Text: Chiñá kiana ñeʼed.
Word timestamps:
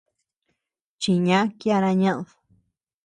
Chiñá 1.01 1.39
kiana 1.59 1.91
ñeʼed. 2.01 2.27